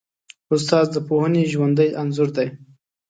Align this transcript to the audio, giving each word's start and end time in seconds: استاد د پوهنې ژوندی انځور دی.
استاد 0.53 0.87
د 0.93 0.97
پوهنې 1.07 1.43
ژوندی 1.53 1.89
انځور 2.01 2.29
دی. 2.37 2.47